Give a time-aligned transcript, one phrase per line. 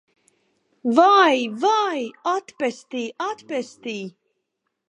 [0.99, 1.99] Vai, vai!
[2.33, 3.03] Atpestī!
[3.29, 3.97] Atpestī!